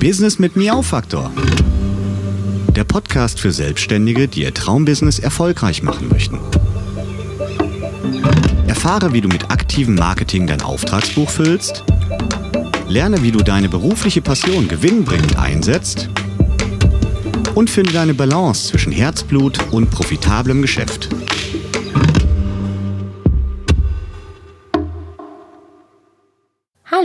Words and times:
Business 0.00 0.38
mit 0.38 0.56
Miau-Faktor. 0.56 1.30
Der 2.74 2.84
Podcast 2.84 3.40
für 3.40 3.50
Selbstständige, 3.50 4.28
die 4.28 4.42
ihr 4.42 4.52
Traumbusiness 4.52 5.18
erfolgreich 5.18 5.82
machen 5.82 6.08
möchten. 6.08 6.38
Erfahre, 8.66 9.12
wie 9.12 9.22
du 9.22 9.28
mit 9.28 9.50
aktivem 9.50 9.94
Marketing 9.94 10.46
dein 10.46 10.60
Auftragsbuch 10.60 11.30
füllst. 11.30 11.84
Lerne, 12.88 13.22
wie 13.22 13.32
du 13.32 13.42
deine 13.42 13.68
berufliche 13.68 14.20
Passion 14.20 14.68
gewinnbringend 14.68 15.38
einsetzt. 15.38 16.10
Und 17.54 17.70
finde 17.70 17.92
deine 17.92 18.14
Balance 18.14 18.68
zwischen 18.68 18.92
Herzblut 18.92 19.58
und 19.72 19.90
profitablem 19.90 20.60
Geschäft. 20.60 21.08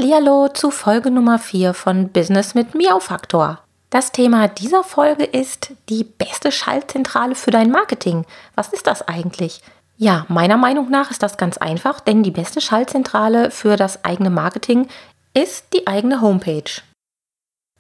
Hallihallo 0.02 0.48
zu 0.48 0.72
Folge 0.72 1.12
Nummer 1.12 1.38
4 1.38 1.76
von 1.76 2.10
Business 2.10 2.56
mit 2.56 2.74
Miau 2.74 3.00
Faktor. 3.00 3.60
Das 3.92 4.12
Thema 4.12 4.48
dieser 4.48 4.84
Folge 4.84 5.26
ist 5.26 5.74
die 5.90 6.04
beste 6.04 6.52
Schaltzentrale 6.52 7.36
für 7.36 7.52
dein 7.52 7.70
Marketing. 7.70 8.26
Was 8.56 8.70
ist 8.70 8.88
das 8.88 9.08
eigentlich? 9.08 9.62
Ja, 9.98 10.26
meiner 10.28 10.58
Meinung 10.58 10.90
nach 10.90 11.12
ist 11.12 11.22
das 11.22 11.38
ganz 11.38 11.60
einfach, 11.60 12.00
denn 12.00 12.24
die 12.24 12.32
beste 12.32 12.62
Schaltzentrale 12.62 13.52
für 13.52 13.76
das 13.76 14.04
eigene 14.04 14.32
Marketing 14.32 14.88
ist 15.36 15.66
die 15.72 15.86
eigene 15.86 16.20
Homepage. 16.20 16.82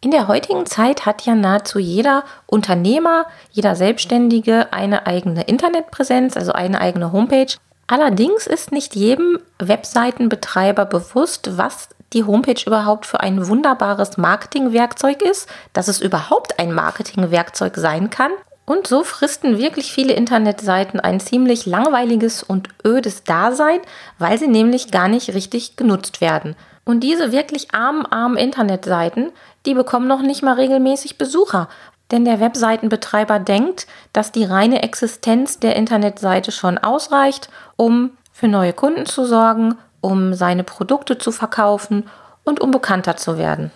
In 0.01 0.11
der 0.11 0.27
heutigen 0.27 0.67
Zeit 0.67 1.07
hat 1.07 1.25
ja 1.25 1.33
nahezu 1.33 1.79
jeder 1.79 2.23
Unternehmer, 2.45 3.25
jeder 3.49 3.75
Selbstständige 3.75 4.71
eine 4.71 5.07
eigene 5.07 5.45
Internetpräsenz, 5.45 6.37
also 6.37 6.51
eine 6.51 6.81
eigene 6.81 7.13
Homepage. 7.13 7.55
Allerdings 7.87 8.45
ist 8.45 8.71
nicht 8.71 8.95
jedem 8.95 9.39
Webseitenbetreiber 9.57 10.85
bewusst, 10.85 11.57
was 11.57 11.89
die 12.13 12.23
Homepage 12.23 12.61
überhaupt 12.65 13.05
für 13.05 13.19
ein 13.19 13.47
wunderbares 13.47 14.17
Marketingwerkzeug 14.17 15.21
ist, 15.21 15.47
dass 15.73 15.87
es 15.87 16.01
überhaupt 16.01 16.59
ein 16.59 16.73
Marketingwerkzeug 16.73 17.77
sein 17.77 18.09
kann. 18.09 18.31
Und 18.65 18.87
so 18.87 19.03
fristen 19.03 19.57
wirklich 19.57 19.91
viele 19.91 20.13
Internetseiten 20.13 20.99
ein 20.99 21.19
ziemlich 21.19 21.65
langweiliges 21.65 22.43
und 22.43 22.69
ödes 22.85 23.23
Dasein, 23.23 23.79
weil 24.19 24.37
sie 24.37 24.47
nämlich 24.47 24.91
gar 24.91 25.07
nicht 25.07 25.33
richtig 25.33 25.75
genutzt 25.75 26.21
werden. 26.21 26.55
Und 26.83 27.01
diese 27.01 27.31
wirklich 27.31 27.73
armen, 27.73 28.05
armen 28.05 28.37
Internetseiten, 28.37 29.31
die 29.65 29.73
bekommen 29.73 30.07
noch 30.07 30.21
nicht 30.21 30.41
mal 30.41 30.55
regelmäßig 30.55 31.17
Besucher, 31.17 31.69
denn 32.11 32.25
der 32.25 32.39
Webseitenbetreiber 32.39 33.39
denkt, 33.39 33.87
dass 34.13 34.31
die 34.31 34.43
reine 34.43 34.83
Existenz 34.83 35.59
der 35.59 35.75
Internetseite 35.75 36.51
schon 36.51 36.77
ausreicht, 36.77 37.49
um 37.77 38.11
für 38.33 38.47
neue 38.47 38.73
Kunden 38.73 39.05
zu 39.05 39.25
sorgen 39.25 39.77
um 40.01 40.33
seine 40.33 40.63
Produkte 40.63 41.17
zu 41.17 41.31
verkaufen 41.31 42.09
und 42.43 42.59
um 42.59 42.71
bekannter 42.71 43.17
zu 43.17 43.37
werden. 43.37 43.71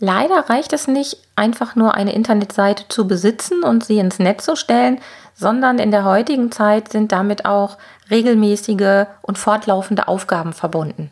Leider 0.00 0.48
reicht 0.48 0.72
es 0.72 0.86
nicht, 0.86 1.18
einfach 1.34 1.74
nur 1.74 1.94
eine 1.94 2.14
Internetseite 2.14 2.84
zu 2.88 3.08
besitzen 3.08 3.64
und 3.64 3.84
sie 3.84 3.98
ins 3.98 4.20
Netz 4.20 4.44
zu 4.44 4.54
stellen, 4.54 5.00
sondern 5.34 5.78
in 5.78 5.90
der 5.90 6.04
heutigen 6.04 6.52
Zeit 6.52 6.90
sind 6.90 7.10
damit 7.10 7.44
auch 7.44 7.78
regelmäßige 8.10 9.06
und 9.22 9.38
fortlaufende 9.38 10.06
Aufgaben 10.06 10.52
verbunden. 10.52 11.10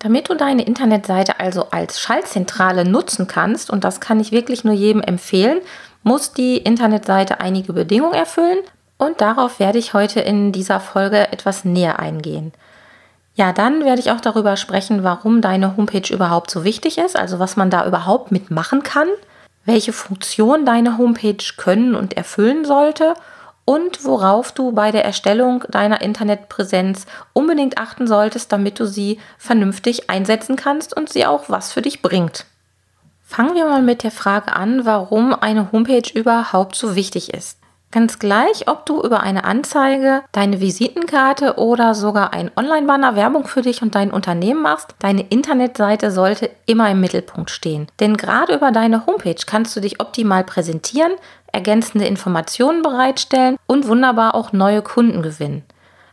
Damit 0.00 0.30
du 0.30 0.34
deine 0.34 0.64
Internetseite 0.64 1.38
also 1.38 1.70
als 1.70 2.00
Schaltzentrale 2.00 2.84
nutzen 2.88 3.26
kannst, 3.26 3.70
und 3.70 3.84
das 3.84 4.00
kann 4.00 4.18
ich 4.18 4.32
wirklich 4.32 4.64
nur 4.64 4.74
jedem 4.74 5.02
empfehlen, 5.02 5.60
muss 6.02 6.32
die 6.32 6.56
Internetseite 6.56 7.40
einige 7.40 7.72
Bedingungen 7.72 8.14
erfüllen 8.14 8.58
und 8.96 9.20
darauf 9.20 9.60
werde 9.60 9.78
ich 9.78 9.94
heute 9.94 10.20
in 10.20 10.52
dieser 10.52 10.80
Folge 10.80 11.32
etwas 11.32 11.64
näher 11.64 11.98
eingehen. 11.98 12.52
Ja, 13.40 13.54
dann 13.54 13.86
werde 13.86 14.02
ich 14.02 14.10
auch 14.10 14.20
darüber 14.20 14.58
sprechen, 14.58 15.02
warum 15.02 15.40
deine 15.40 15.74
Homepage 15.78 16.12
überhaupt 16.12 16.50
so 16.50 16.62
wichtig 16.62 16.98
ist, 16.98 17.16
also 17.16 17.38
was 17.38 17.56
man 17.56 17.70
da 17.70 17.86
überhaupt 17.86 18.30
mitmachen 18.30 18.82
kann, 18.82 19.08
welche 19.64 19.94
Funktion 19.94 20.66
deine 20.66 20.98
Homepage 20.98 21.42
können 21.56 21.94
und 21.94 22.18
erfüllen 22.18 22.66
sollte 22.66 23.14
und 23.64 24.04
worauf 24.04 24.52
du 24.52 24.72
bei 24.72 24.90
der 24.90 25.06
Erstellung 25.06 25.64
deiner 25.70 26.02
Internetpräsenz 26.02 27.06
unbedingt 27.32 27.78
achten 27.78 28.06
solltest, 28.06 28.52
damit 28.52 28.78
du 28.78 28.84
sie 28.84 29.18
vernünftig 29.38 30.10
einsetzen 30.10 30.56
kannst 30.56 30.94
und 30.94 31.10
sie 31.10 31.24
auch 31.24 31.44
was 31.48 31.72
für 31.72 31.80
dich 31.80 32.02
bringt. 32.02 32.44
Fangen 33.22 33.54
wir 33.54 33.64
mal 33.64 33.80
mit 33.80 34.02
der 34.02 34.10
Frage 34.10 34.52
an, 34.52 34.84
warum 34.84 35.32
eine 35.32 35.72
Homepage 35.72 36.12
überhaupt 36.12 36.76
so 36.76 36.94
wichtig 36.94 37.32
ist. 37.32 37.59
Ganz 37.92 38.20
gleich, 38.20 38.68
ob 38.68 38.86
du 38.86 39.02
über 39.02 39.20
eine 39.20 39.42
Anzeige, 39.42 40.22
deine 40.30 40.60
Visitenkarte 40.60 41.56
oder 41.56 41.96
sogar 41.96 42.32
ein 42.32 42.52
Online-Banner 42.54 43.16
Werbung 43.16 43.48
für 43.48 43.62
dich 43.62 43.82
und 43.82 43.96
dein 43.96 44.12
Unternehmen 44.12 44.62
machst, 44.62 44.94
deine 45.00 45.22
Internetseite 45.22 46.12
sollte 46.12 46.50
immer 46.66 46.88
im 46.88 47.00
Mittelpunkt 47.00 47.50
stehen. 47.50 47.88
Denn 47.98 48.16
gerade 48.16 48.54
über 48.54 48.70
deine 48.70 49.06
Homepage 49.06 49.42
kannst 49.44 49.74
du 49.74 49.80
dich 49.80 50.00
optimal 50.00 50.44
präsentieren, 50.44 51.12
ergänzende 51.52 52.06
Informationen 52.06 52.82
bereitstellen 52.82 53.56
und 53.66 53.88
wunderbar 53.88 54.36
auch 54.36 54.52
neue 54.52 54.82
Kunden 54.82 55.22
gewinnen. 55.22 55.64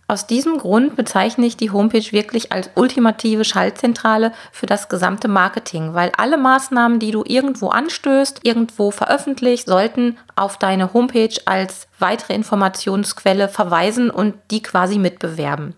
Aus 0.09 0.25
diesem 0.25 0.57
Grund 0.57 0.95
bezeichne 0.95 1.45
ich 1.45 1.57
die 1.57 1.71
Homepage 1.71 2.13
wirklich 2.13 2.53
als 2.53 2.69
ultimative 2.75 3.43
Schaltzentrale 3.43 4.31
für 4.53 4.65
das 4.65 4.87
gesamte 4.87 5.27
Marketing, 5.27 5.95
weil 5.95 6.13
alle 6.15 6.37
Maßnahmen, 6.37 6.99
die 6.99 7.11
du 7.11 7.25
irgendwo 7.27 7.67
anstößt, 7.67 8.39
irgendwo 8.43 8.91
veröffentlicht, 8.91 9.67
sollten 9.67 10.17
auf 10.37 10.57
deine 10.57 10.93
Homepage 10.93 11.35
als 11.43 11.89
weitere 11.99 12.35
Informationsquelle 12.35 13.49
verweisen 13.49 14.09
und 14.09 14.35
die 14.49 14.63
quasi 14.63 14.97
mitbewerben. 14.97 15.75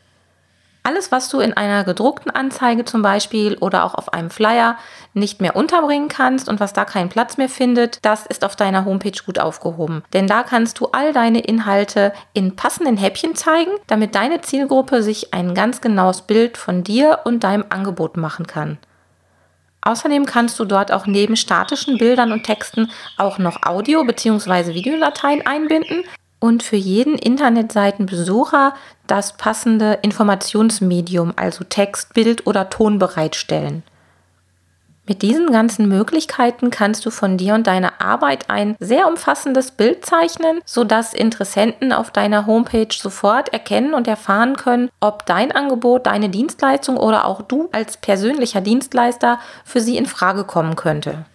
Alles, 0.89 1.11
was 1.11 1.29
du 1.29 1.39
in 1.39 1.53
einer 1.53 1.83
gedruckten 1.83 2.31
Anzeige 2.31 2.83
zum 2.83 3.03
Beispiel 3.03 3.55
oder 3.59 3.83
auch 3.83 3.93
auf 3.93 4.11
einem 4.11 4.31
Flyer 4.31 4.75
nicht 5.13 5.39
mehr 5.39 5.55
unterbringen 5.55 6.07
kannst 6.07 6.49
und 6.49 6.59
was 6.59 6.73
da 6.73 6.83
keinen 6.83 7.09
Platz 7.09 7.37
mehr 7.37 7.47
findet, 7.47 8.03
das 8.03 8.25
ist 8.25 8.43
auf 8.43 8.55
deiner 8.55 8.85
Homepage 8.85 9.21
gut 9.23 9.37
aufgehoben. 9.37 10.01
Denn 10.13 10.25
da 10.25 10.41
kannst 10.41 10.79
du 10.79 10.87
all 10.87 11.13
deine 11.13 11.41
Inhalte 11.41 12.11
in 12.33 12.55
passenden 12.55 12.97
Häppchen 12.97 13.35
zeigen, 13.35 13.69
damit 13.85 14.15
deine 14.15 14.41
Zielgruppe 14.41 15.03
sich 15.03 15.31
ein 15.31 15.53
ganz 15.53 15.79
genaues 15.79 16.23
Bild 16.23 16.57
von 16.57 16.83
dir 16.83 17.19
und 17.23 17.43
deinem 17.43 17.65
Angebot 17.69 18.17
machen 18.17 18.47
kann. 18.47 18.79
Außerdem 19.81 20.25
kannst 20.25 20.59
du 20.59 20.65
dort 20.65 20.91
auch 20.91 21.05
neben 21.05 21.35
statischen 21.35 21.99
Bildern 21.99 22.31
und 22.31 22.43
Texten 22.43 22.89
auch 23.15 23.37
noch 23.37 23.61
Audio- 23.61 24.05
bzw. 24.05 24.73
Videodateien 24.73 25.45
einbinden, 25.45 26.03
und 26.39 26.63
für 26.63 26.75
jeden 26.75 27.17
Internetseitenbesucher 27.17 28.73
das 29.07 29.37
passende 29.37 29.99
Informationsmedium, 30.01 31.33
also 31.35 31.63
Text, 31.63 32.13
Bild 32.13 32.47
oder 32.47 32.69
Ton 32.69 32.99
bereitstellen. 32.99 33.83
Mit 35.09 35.23
diesen 35.23 35.51
ganzen 35.51 35.89
Möglichkeiten 35.89 36.69
kannst 36.69 37.03
du 37.03 37.09
von 37.09 37.35
dir 37.35 37.55
und 37.55 37.65
deiner 37.65 37.99
Arbeit 37.99 38.47
ein 38.47 38.75
sehr 38.79 39.07
umfassendes 39.07 39.71
Bild 39.71 40.05
zeichnen, 40.05 40.61
sodass 40.65 41.15
Interessenten 41.15 41.91
auf 41.91 42.11
deiner 42.11 42.45
Homepage 42.45 42.93
sofort 42.93 43.51
erkennen 43.51 43.95
und 43.95 44.07
erfahren 44.07 44.55
können, 44.55 44.91
ob 44.99 45.25
dein 45.25 45.51
Angebot, 45.51 46.05
deine 46.05 46.29
Dienstleistung 46.29 46.95
oder 46.95 47.25
auch 47.25 47.41
du 47.41 47.69
als 47.71 47.97
persönlicher 47.97 48.61
Dienstleister 48.61 49.39
für 49.65 49.81
sie 49.81 49.97
in 49.97 50.05
Frage 50.05 50.43
kommen 50.43 50.75
könnte. 50.75 51.25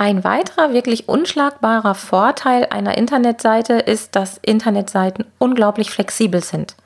Ein 0.00 0.22
weiterer 0.22 0.72
wirklich 0.72 1.08
unschlagbarer 1.08 1.96
Vorteil 1.96 2.68
einer 2.70 2.96
Internetseite 2.96 3.74
ist, 3.74 4.14
dass 4.14 4.38
Internetseiten 4.42 5.24
unglaublich 5.38 5.90
flexibel 5.90 6.40
sind. 6.40 6.76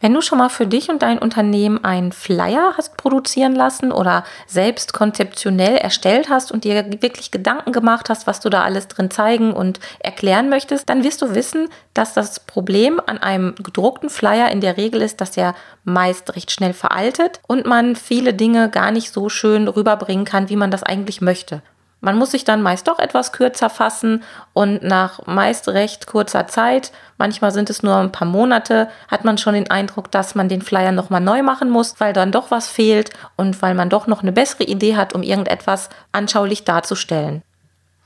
Wenn 0.00 0.14
du 0.14 0.20
schon 0.20 0.38
mal 0.38 0.48
für 0.48 0.68
dich 0.68 0.90
und 0.90 1.02
dein 1.02 1.18
Unternehmen 1.18 1.84
einen 1.84 2.12
Flyer 2.12 2.74
hast 2.76 2.96
produzieren 2.96 3.56
lassen 3.56 3.90
oder 3.90 4.22
selbst 4.46 4.92
konzeptionell 4.92 5.76
erstellt 5.76 6.30
hast 6.30 6.52
und 6.52 6.62
dir 6.62 7.02
wirklich 7.02 7.32
Gedanken 7.32 7.72
gemacht 7.72 8.08
hast, 8.08 8.28
was 8.28 8.38
du 8.38 8.48
da 8.48 8.62
alles 8.62 8.86
drin 8.86 9.10
zeigen 9.10 9.52
und 9.52 9.80
erklären 9.98 10.48
möchtest, 10.48 10.88
dann 10.88 11.02
wirst 11.02 11.22
du 11.22 11.34
wissen, 11.34 11.68
dass 11.94 12.14
das 12.14 12.38
Problem 12.38 13.00
an 13.04 13.18
einem 13.18 13.56
gedruckten 13.56 14.08
Flyer 14.08 14.52
in 14.52 14.60
der 14.60 14.76
Regel 14.76 15.02
ist, 15.02 15.20
dass 15.20 15.36
er 15.36 15.56
meist 15.82 16.36
recht 16.36 16.52
schnell 16.52 16.74
veraltet 16.74 17.40
und 17.48 17.66
man 17.66 17.96
viele 17.96 18.34
Dinge 18.34 18.70
gar 18.70 18.92
nicht 18.92 19.12
so 19.12 19.28
schön 19.28 19.66
rüberbringen 19.66 20.24
kann, 20.24 20.48
wie 20.48 20.56
man 20.56 20.70
das 20.70 20.84
eigentlich 20.84 21.20
möchte. 21.20 21.60
Man 22.00 22.16
muss 22.16 22.30
sich 22.30 22.44
dann 22.44 22.62
meist 22.62 22.88
doch 22.88 22.98
etwas 22.98 23.32
kürzer 23.32 23.68
fassen 23.68 24.22
und 24.54 24.82
nach 24.82 25.26
meist 25.26 25.68
recht 25.68 26.06
kurzer 26.06 26.46
Zeit, 26.46 26.92
manchmal 27.18 27.52
sind 27.52 27.68
es 27.68 27.82
nur 27.82 27.96
ein 27.96 28.12
paar 28.12 28.26
Monate, 28.26 28.88
hat 29.08 29.24
man 29.24 29.36
schon 29.36 29.54
den 29.54 29.70
Eindruck, 29.70 30.10
dass 30.10 30.34
man 30.34 30.48
den 30.48 30.62
Flyer 30.62 30.92
nochmal 30.92 31.20
neu 31.20 31.42
machen 31.42 31.68
muss, 31.68 31.96
weil 31.98 32.14
dann 32.14 32.32
doch 32.32 32.50
was 32.50 32.68
fehlt 32.68 33.10
und 33.36 33.60
weil 33.60 33.74
man 33.74 33.90
doch 33.90 34.06
noch 34.06 34.22
eine 34.22 34.32
bessere 34.32 34.64
Idee 34.64 34.96
hat, 34.96 35.14
um 35.14 35.22
irgendetwas 35.22 35.90
anschaulich 36.12 36.64
darzustellen. 36.64 37.42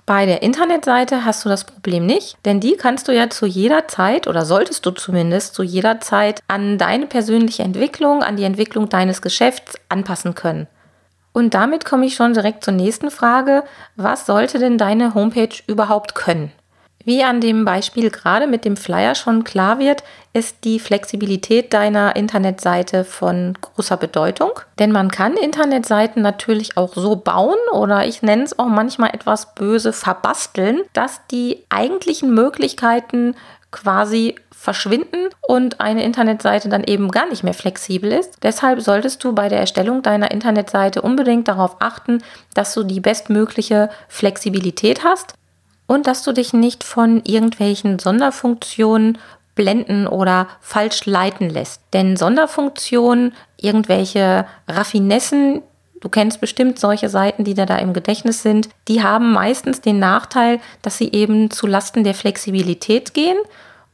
Bei 0.06 0.26
der 0.26 0.43
Internetseite 0.43 1.25
hast 1.25 1.44
du 1.44 1.49
das 1.49 1.64
Problem 1.64 2.05
nicht, 2.05 2.37
denn 2.44 2.61
die 2.61 2.76
kannst 2.76 3.08
du 3.08 3.12
ja 3.12 3.31
zu 3.31 3.47
jeder 3.47 3.88
Zeit 3.88 4.26
oder 4.26 4.44
solltest 4.44 4.85
du 4.85 4.90
zumindest 4.90 5.55
zu 5.55 5.62
jeder 5.62 5.99
Zeit 6.00 6.43
an 6.47 6.76
deine 6.76 7.06
persönliche 7.06 7.62
Entwicklung, 7.62 8.23
an 8.23 8.37
die 8.37 8.44
Entwicklung 8.44 8.90
deines 8.90 9.23
Geschäfts 9.23 9.76
anpassen 9.88 10.35
können. 10.35 10.67
Und 11.35 11.53
damit 11.53 11.85
komme 11.85 12.07
ich 12.07 12.15
schon 12.15 12.33
direkt 12.33 12.65
zur 12.65 12.73
nächsten 12.73 13.11
Frage. 13.11 13.65
Was 13.97 14.25
sollte 14.25 14.61
denn 14.61 14.79
deine 14.79 15.15
Homepage 15.15 15.55
überhaupt 15.67 16.15
können? 16.15 16.53
Wie 17.05 17.23
an 17.23 17.43
dem 17.43 17.67
Beispiel 17.67 18.11
gerade 18.11 18.47
mit 18.47 18.65
dem 18.65 18.79
Flyer 18.79 19.15
schon 19.15 19.45
klar 19.45 19.79
wird, 19.79 20.05
ist 20.33 20.65
die 20.65 20.79
Flexibilität 20.79 21.75
deiner 21.75 22.17
Internetseite 22.17 23.05
von 23.05 23.59
großer 23.61 23.99
Bedeutung. 23.99 24.53
Denn 24.79 24.91
man 24.91 25.11
kann 25.11 25.37
Internetseiten 25.37 26.23
natürlich 26.23 26.79
auch 26.79 26.95
so 26.95 27.17
bauen 27.17 27.59
oder 27.73 28.07
ich 28.07 28.23
nenne 28.23 28.45
es 28.45 28.59
auch 28.59 28.69
manchmal 28.69 29.11
etwas 29.11 29.55
böse 29.55 29.93
verbasteln, 29.93 30.81
dass 30.95 31.21
die 31.31 31.67
eigentlichen 31.69 32.33
Möglichkeiten 32.33 33.35
quasi 33.75 34.37
verschwinden 34.53 35.29
und 35.43 35.81
eine 35.81 36.05
Internetseite 36.05 36.69
dann 36.69 36.85
eben 36.85 37.11
gar 37.11 37.29
nicht 37.29 37.43
mehr 37.43 37.55
flexibel 37.55 38.12
ist. 38.12 38.38
Deshalb 38.43 38.81
solltest 38.81 39.23
du 39.25 39.35
bei 39.35 39.49
der 39.49 39.59
Erstellung 39.59 40.00
deiner 40.00 40.31
Internetseite 40.31 41.03
unbedingt 41.03 41.49
darauf 41.49 41.76
achten, 41.81 42.23
dass 42.55 42.73
du 42.73 42.85
die 42.85 43.00
bestmögliche 43.00 43.91
Flexibilität 44.09 45.05
hast 45.05 45.35
und 45.87 46.06
dass 46.06 46.23
du 46.23 46.32
dich 46.32 46.53
nicht 46.53 46.85
von 46.85 47.23
irgendwelchen 47.25 47.99
Sonderfunktionen 47.99 49.19
blenden 49.56 50.06
oder 50.06 50.47
falsch 50.61 51.05
leiten 51.05 51.50
lässt. 51.50 51.82
Denn 51.93 52.17
Sonderfunktionen, 52.17 53.35
irgendwelche 53.56 54.47
Raffinessen, 54.69 55.62
du 56.00 56.08
kennst 56.08 56.41
bestimmt 56.41 56.79
solche 56.79 57.08
Seiten, 57.08 57.44
die 57.44 57.55
da, 57.55 57.67
da 57.67 57.76
im 57.79 57.93
Gedächtnis 57.93 58.43
sind, 58.43 58.69
die 58.88 59.02
haben 59.02 59.32
meistens 59.32 59.81
den 59.81 59.99
Nachteil, 59.99 60.61
dass 60.82 60.99
sie 60.99 61.12
eben 61.12 61.50
zu 61.50 61.67
Lasten 61.67 62.05
der 62.05 62.14
Flexibilität 62.14 63.14
gehen 63.14 63.38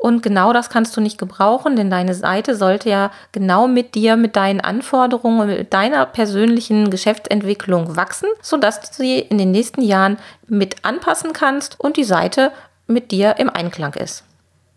und 0.00 0.23
genau 0.23 0.55
das 0.55 0.70
kannst 0.70 0.97
du 0.97 1.02
nicht 1.02 1.19
gebrauchen, 1.19 1.76
denn 1.76 1.91
deine 1.91 2.14
Seite 2.14 2.56
sollte 2.56 2.88
ja 2.88 3.11
genau 3.32 3.69
mit 3.69 3.94
dir, 3.94 4.17
mit 4.17 4.35
deinen 4.35 4.62
Anforderungen, 4.62 5.47
mit 5.47 5.75
deiner 5.75 6.06
persönlichen 6.06 6.88
Geschäftsentwicklung 6.88 7.97
wachsen, 7.97 8.31
sodass 8.41 8.81
du 8.81 8.87
sie 8.91 9.19
in 9.19 9.37
den 9.37 9.50
nächsten 9.50 9.82
Jahren 9.82 10.17
mit 10.49 10.87
anpassen 10.87 11.35
kannst 11.35 11.79
und 11.79 11.99
die 11.99 12.05
Seite 12.05 12.50
mit 12.87 13.11
dir 13.11 13.35
im 13.37 13.50
Einklang 13.50 13.93
ist. 13.93 14.25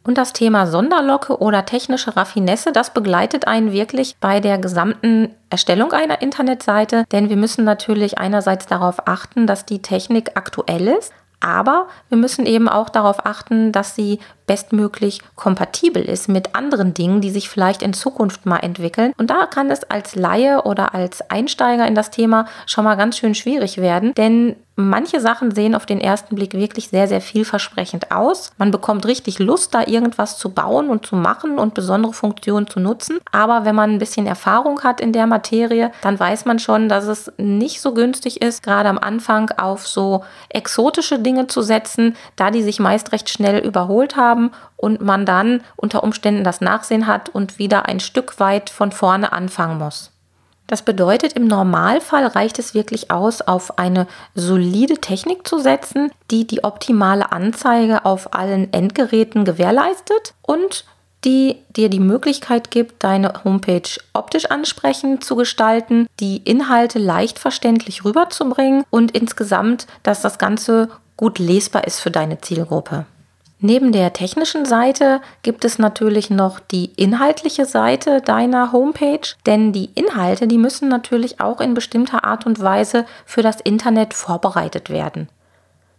Und 0.05 0.17
das 0.17 0.33
Thema 0.33 0.67
Sonderlocke 0.67 1.37
oder 1.37 1.65
technische 1.65 2.15
Raffinesse, 2.17 2.73
das 2.73 2.93
begleitet 2.93 3.47
einen 3.47 3.71
wirklich 3.71 4.17
bei 4.19 4.41
der 4.41 4.57
gesamten 4.57 5.33
Erstellung 5.49 5.93
einer 5.93 6.21
Internetseite, 6.21 7.05
denn 7.11 7.29
wir 7.29 7.37
müssen 7.37 7.63
natürlich 7.63 8.17
einerseits 8.17 8.65
darauf 8.65 9.07
achten, 9.07 9.47
dass 9.47 9.65
die 9.65 9.81
Technik 9.81 10.31
aktuell 10.35 10.89
ist, 10.89 11.13
aber 11.39 11.87
wir 12.09 12.17
müssen 12.17 12.45
eben 12.45 12.67
auch 12.67 12.89
darauf 12.89 13.25
achten, 13.25 13.71
dass 13.71 13.95
sie 13.95 14.19
bestmöglich 14.45 15.19
kompatibel 15.35 16.03
ist 16.03 16.29
mit 16.29 16.55
anderen 16.55 16.93
Dingen, 16.93 17.21
die 17.21 17.31
sich 17.31 17.49
vielleicht 17.49 17.81
in 17.81 17.93
Zukunft 17.93 18.45
mal 18.45 18.57
entwickeln. 18.57 19.13
Und 19.17 19.29
da 19.29 19.45
kann 19.45 19.69
es 19.69 19.83
als 19.83 20.15
Laie 20.15 20.63
oder 20.63 20.93
als 20.93 21.29
Einsteiger 21.29 21.87
in 21.87 21.95
das 21.95 22.11
Thema 22.11 22.45
schon 22.65 22.83
mal 22.83 22.95
ganz 22.95 23.17
schön 23.17 23.35
schwierig 23.35 23.77
werden, 23.77 24.13
denn 24.13 24.55
manche 24.75 25.19
Sachen 25.19 25.51
sehen 25.51 25.75
auf 25.75 25.85
den 25.85 26.01
ersten 26.01 26.35
Blick 26.35 26.53
wirklich 26.53 26.89
sehr, 26.89 27.07
sehr 27.07 27.21
vielversprechend 27.21 28.11
aus. 28.11 28.51
Man 28.57 28.71
bekommt 28.71 29.05
richtig 29.05 29.39
Lust, 29.39 29.73
da 29.73 29.85
irgendwas 29.85 30.37
zu 30.37 30.49
bauen 30.49 30.89
und 30.89 31.05
zu 31.05 31.15
machen 31.15 31.59
und 31.59 31.73
besondere 31.73 32.13
Funktionen 32.13 32.67
zu 32.67 32.79
nutzen. 32.79 33.19
Aber 33.31 33.65
wenn 33.65 33.75
man 33.75 33.91
ein 33.91 33.99
bisschen 33.99 34.25
Erfahrung 34.25 34.81
hat 34.81 34.99
in 34.99 35.13
der 35.13 35.27
Materie, 35.27 35.91
dann 36.01 36.19
weiß 36.19 36.45
man 36.45 36.59
schon, 36.59 36.89
dass 36.89 37.05
es 37.05 37.31
nicht 37.37 37.81
so 37.81 37.93
günstig 37.93 38.41
ist, 38.41 38.63
gerade 38.63 38.89
am 38.89 38.97
Anfang 38.97 39.51
auf 39.51 39.87
so 39.87 40.23
exotische 40.49 41.19
Dinge 41.19 41.47
zu 41.47 41.61
setzen, 41.61 42.15
da 42.35 42.49
die 42.49 42.63
sich 42.63 42.79
meist 42.79 43.11
recht 43.11 43.29
schnell 43.29 43.59
überholt 43.59 44.15
haben 44.15 44.32
haben 44.33 44.51
und 44.77 45.01
man 45.01 45.25
dann 45.25 45.61
unter 45.75 46.03
Umständen 46.03 46.43
das 46.43 46.59
Nachsehen 46.59 47.07
hat 47.07 47.29
und 47.29 47.59
wieder 47.59 47.85
ein 47.85 47.99
Stück 47.99 48.39
weit 48.39 48.69
von 48.69 48.91
vorne 48.91 49.31
anfangen 49.31 49.77
muss. 49.77 50.11
Das 50.67 50.81
bedeutet, 50.81 51.33
im 51.33 51.45
Normalfall 51.45 52.25
reicht 52.25 52.57
es 52.57 52.73
wirklich 52.73 53.11
aus, 53.11 53.41
auf 53.41 53.77
eine 53.77 54.07
solide 54.33 54.95
Technik 54.95 55.47
zu 55.47 55.59
setzen, 55.59 56.09
die 56.31 56.47
die 56.47 56.63
optimale 56.63 57.31
Anzeige 57.31 58.05
auf 58.05 58.33
allen 58.33 58.71
Endgeräten 58.73 59.45
gewährleistet 59.45 60.33
und 60.41 60.85
die 61.25 61.57
dir 61.69 61.89
die 61.89 61.99
Möglichkeit 61.99 62.71
gibt, 62.71 63.03
deine 63.03 63.43
Homepage 63.43 63.87
optisch 64.13 64.49
ansprechend 64.49 65.23
zu 65.23 65.35
gestalten, 65.35 66.07
die 66.19 66.37
Inhalte 66.37 66.99
leicht 66.99 67.39
verständlich 67.39 68.03
rüberzubringen 68.03 68.83
und 68.89 69.11
insgesamt, 69.11 69.87
dass 70.03 70.21
das 70.21 70.37
Ganze 70.37 70.89
gut 71.15 71.39
lesbar 71.39 71.85
ist 71.85 71.99
für 71.99 72.11
deine 72.11 72.41
Zielgruppe. 72.41 73.05
Neben 73.65 73.93
der 73.93 74.11
technischen 74.11 74.65
Seite 74.65 75.21
gibt 75.41 75.63
es 75.63 75.79
natürlich 75.79 76.29
noch 76.29 76.59
die 76.59 76.91
inhaltliche 76.97 77.63
Seite 77.63 78.19
deiner 78.19 78.73
Homepage, 78.73 79.25
denn 79.45 79.71
die 79.71 79.89
Inhalte, 79.95 80.47
die 80.47 80.57
müssen 80.57 80.89
natürlich 80.89 81.39
auch 81.39 81.61
in 81.61 81.73
bestimmter 81.73 82.25
Art 82.25 82.45
und 82.45 82.59
Weise 82.59 83.05
für 83.25 83.41
das 83.41 83.61
Internet 83.61 84.13
vorbereitet 84.13 84.89
werden. 84.89 85.29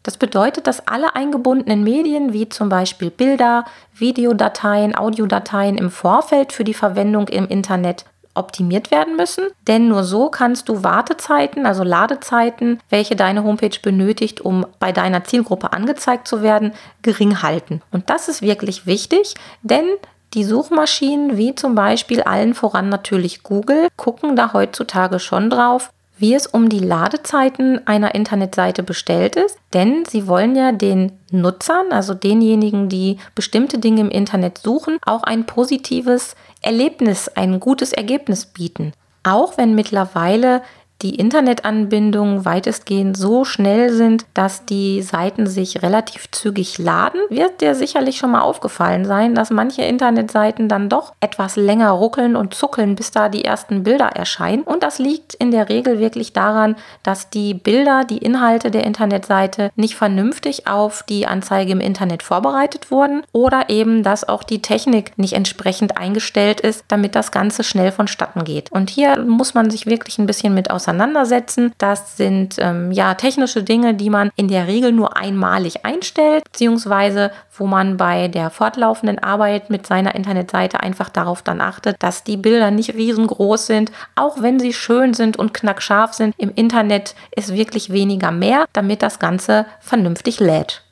Das 0.02 0.18
bedeutet, 0.18 0.66
dass 0.66 0.86
alle 0.86 1.16
eingebundenen 1.16 1.82
Medien 1.82 2.34
wie 2.34 2.50
zum 2.50 2.68
Beispiel 2.68 3.08
Bilder, 3.10 3.64
Videodateien, 3.94 4.94
Audiodateien 4.94 5.78
im 5.78 5.90
Vorfeld 5.90 6.52
für 6.52 6.64
die 6.64 6.74
Verwendung 6.74 7.28
im 7.28 7.48
Internet 7.48 8.04
optimiert 8.34 8.90
werden 8.90 9.16
müssen, 9.16 9.46
denn 9.66 9.88
nur 9.88 10.04
so 10.04 10.28
kannst 10.28 10.68
du 10.68 10.84
Wartezeiten, 10.84 11.66
also 11.66 11.82
Ladezeiten, 11.84 12.80
welche 12.90 13.16
deine 13.16 13.44
Homepage 13.44 13.78
benötigt, 13.82 14.40
um 14.40 14.66
bei 14.78 14.92
deiner 14.92 15.24
Zielgruppe 15.24 15.72
angezeigt 15.72 16.28
zu 16.28 16.42
werden, 16.42 16.72
gering 17.02 17.42
halten. 17.42 17.82
Und 17.90 18.10
das 18.10 18.28
ist 18.28 18.42
wirklich 18.42 18.86
wichtig, 18.86 19.34
denn 19.62 19.86
die 20.34 20.44
Suchmaschinen, 20.44 21.36
wie 21.36 21.54
zum 21.54 21.74
Beispiel 21.74 22.22
allen 22.22 22.54
voran 22.54 22.88
natürlich 22.88 23.44
Google, 23.44 23.88
gucken 23.96 24.34
da 24.34 24.52
heutzutage 24.52 25.20
schon 25.20 25.48
drauf, 25.48 25.92
wie 26.16 26.34
es 26.34 26.46
um 26.46 26.68
die 26.68 26.78
Ladezeiten 26.78 27.86
einer 27.86 28.14
Internetseite 28.14 28.82
bestellt 28.82 29.36
ist, 29.36 29.58
denn 29.72 30.04
sie 30.04 30.26
wollen 30.28 30.54
ja 30.54 30.72
den 30.72 31.12
Nutzern, 31.30 31.90
also 31.90 32.14
denjenigen, 32.14 32.88
die 32.88 33.18
bestimmte 33.34 33.78
Dinge 33.78 34.02
im 34.02 34.10
Internet 34.10 34.58
suchen, 34.58 34.98
auch 35.04 35.24
ein 35.24 35.46
positives 35.46 36.36
Erlebnis, 36.62 37.28
ein 37.28 37.60
gutes 37.60 37.92
Ergebnis 37.92 38.46
bieten. 38.46 38.92
Auch 39.24 39.56
wenn 39.56 39.74
mittlerweile 39.74 40.62
die 41.02 41.16
Internetanbindungen 41.16 42.44
weitestgehend 42.44 43.16
so 43.16 43.44
schnell 43.44 43.92
sind, 43.92 44.24
dass 44.32 44.64
die 44.64 45.02
Seiten 45.02 45.46
sich 45.46 45.82
relativ 45.82 46.30
zügig 46.30 46.78
laden, 46.78 47.20
wird 47.28 47.60
dir 47.60 47.74
sicherlich 47.74 48.16
schon 48.16 48.30
mal 48.30 48.40
aufgefallen 48.40 49.04
sein, 49.04 49.34
dass 49.34 49.50
manche 49.50 49.82
Internetseiten 49.82 50.68
dann 50.68 50.88
doch 50.88 51.12
etwas 51.20 51.56
länger 51.56 51.90
ruckeln 51.90 52.36
und 52.36 52.54
zuckeln, 52.54 52.94
bis 52.94 53.10
da 53.10 53.28
die 53.28 53.44
ersten 53.44 53.82
Bilder 53.82 54.06
erscheinen. 54.06 54.62
Und 54.62 54.82
das 54.82 54.98
liegt 54.98 55.34
in 55.34 55.50
der 55.50 55.68
Regel 55.68 55.98
wirklich 55.98 56.32
daran, 56.32 56.76
dass 57.02 57.28
die 57.28 57.52
Bilder, 57.52 58.04
die 58.04 58.18
Inhalte 58.18 58.70
der 58.70 58.84
Internetseite 58.84 59.70
nicht 59.76 59.96
vernünftig 59.96 60.66
auf 60.66 61.02
die 61.02 61.26
Anzeige 61.26 61.72
im 61.72 61.80
Internet 61.80 62.22
vorbereitet 62.22 62.90
wurden 62.90 63.24
oder 63.32 63.68
eben, 63.68 64.02
dass 64.04 64.26
auch 64.26 64.42
die 64.42 64.62
Technik 64.62 65.12
nicht 65.18 65.34
entsprechend 65.34 65.98
eingestellt 65.98 66.60
ist, 66.60 66.84
damit 66.88 67.14
das 67.14 67.30
Ganze 67.30 67.62
schnell 67.62 67.92
vonstatten 67.92 68.44
geht. 68.44 68.72
Und 68.72 68.88
hier 68.88 69.22
muss 69.22 69.52
man 69.52 69.70
sich 69.70 69.84
wirklich 69.86 70.18
ein 70.18 70.26
bisschen 70.26 70.54
mit 70.54 70.70
auseinandersetzen 70.70 70.83
auseinandersetzen. 70.84 71.72
Das 71.78 72.16
sind 72.16 72.56
ähm, 72.58 72.92
ja 72.92 73.14
technische 73.14 73.62
Dinge, 73.62 73.94
die 73.94 74.10
man 74.10 74.30
in 74.36 74.48
der 74.48 74.66
Regel 74.66 74.92
nur 74.92 75.16
einmalig 75.16 75.84
einstellt, 75.84 76.44
beziehungsweise 76.44 77.30
wo 77.56 77.66
man 77.66 77.96
bei 77.96 78.28
der 78.28 78.50
fortlaufenden 78.50 79.18
Arbeit 79.18 79.70
mit 79.70 79.86
seiner 79.86 80.14
Internetseite 80.14 80.80
einfach 80.80 81.08
darauf 81.08 81.42
dann 81.42 81.60
achtet, 81.60 82.02
dass 82.02 82.24
die 82.24 82.36
Bilder 82.36 82.70
nicht 82.70 82.94
riesengroß 82.94 83.66
sind, 83.66 83.92
auch 84.14 84.42
wenn 84.42 84.58
sie 84.58 84.72
schön 84.72 85.14
sind 85.14 85.36
und 85.36 85.54
knackscharf 85.54 86.12
sind. 86.12 86.34
Im 86.36 86.52
Internet 86.54 87.14
ist 87.34 87.54
wirklich 87.54 87.90
weniger 87.90 88.30
mehr, 88.30 88.66
damit 88.72 89.02
das 89.02 89.18
Ganze 89.18 89.66
vernünftig 89.80 90.40
lädt. 90.40 90.83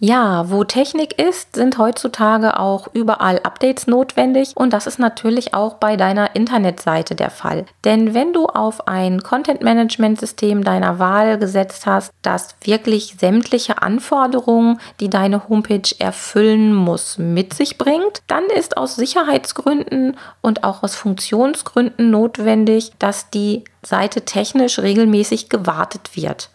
Ja, 0.00 0.48
wo 0.48 0.62
Technik 0.62 1.20
ist, 1.20 1.56
sind 1.56 1.76
heutzutage 1.76 2.60
auch 2.60 2.86
überall 2.92 3.40
Updates 3.40 3.88
notwendig 3.88 4.52
und 4.54 4.72
das 4.72 4.86
ist 4.86 5.00
natürlich 5.00 5.54
auch 5.54 5.74
bei 5.74 5.96
deiner 5.96 6.36
Internetseite 6.36 7.16
der 7.16 7.30
Fall. 7.30 7.66
Denn 7.84 8.14
wenn 8.14 8.32
du 8.32 8.46
auf 8.46 8.86
ein 8.86 9.24
Content-Management-System 9.24 10.62
deiner 10.62 11.00
Wahl 11.00 11.36
gesetzt 11.38 11.86
hast, 11.86 12.12
das 12.22 12.54
wirklich 12.62 13.16
sämtliche 13.18 13.82
Anforderungen, 13.82 14.78
die 15.00 15.10
deine 15.10 15.48
Homepage 15.48 15.90
erfüllen 15.98 16.72
muss, 16.72 17.18
mit 17.18 17.52
sich 17.52 17.76
bringt, 17.76 18.22
dann 18.28 18.44
ist 18.56 18.76
aus 18.76 18.94
Sicherheitsgründen 18.94 20.16
und 20.40 20.62
auch 20.62 20.84
aus 20.84 20.94
Funktionsgründen 20.94 22.08
notwendig, 22.08 22.92
dass 23.00 23.30
die 23.30 23.64
Seite 23.82 24.24
technisch 24.24 24.78
regelmäßig 24.78 25.48
gewartet 25.48 26.10
wird. 26.14 26.50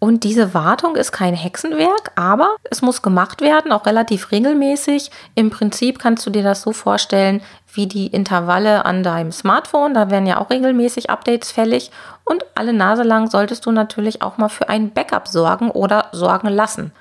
Und 0.00 0.22
diese 0.22 0.54
Wartung 0.54 0.94
ist 0.94 1.10
kein 1.10 1.34
Hexenwerk, 1.34 2.12
aber 2.14 2.56
es 2.70 2.82
muss 2.82 3.02
gemacht 3.02 3.40
werden, 3.40 3.72
auch 3.72 3.84
relativ 3.84 4.30
regelmäßig. 4.30 5.10
Im 5.34 5.50
Prinzip 5.50 5.98
kannst 5.98 6.24
du 6.24 6.30
dir 6.30 6.44
das 6.44 6.62
so 6.62 6.72
vorstellen 6.72 7.42
wie 7.72 7.88
die 7.88 8.06
Intervalle 8.06 8.84
an 8.84 9.02
deinem 9.02 9.32
Smartphone. 9.32 9.94
Da 9.94 10.08
werden 10.08 10.26
ja 10.26 10.38
auch 10.38 10.50
regelmäßig 10.50 11.10
Updates 11.10 11.50
fällig. 11.50 11.90
Und 12.24 12.44
alle 12.54 12.72
Nase 12.72 13.02
lang 13.02 13.28
solltest 13.28 13.66
du 13.66 13.72
natürlich 13.72 14.22
auch 14.22 14.38
mal 14.38 14.48
für 14.48 14.68
ein 14.68 14.92
Backup 14.92 15.26
sorgen 15.26 15.70
oder 15.70 16.06
sorgen 16.12 16.48
lassen. 16.48 16.92